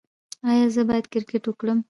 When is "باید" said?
0.89-1.05